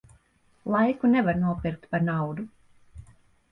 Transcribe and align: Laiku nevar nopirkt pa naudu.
Laiku 0.75 1.11
nevar 1.11 1.37
nopirkt 1.43 1.87
pa 1.91 2.01
naudu. 2.09 2.43